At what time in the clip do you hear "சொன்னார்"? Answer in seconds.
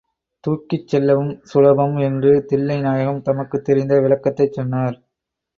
4.53-4.97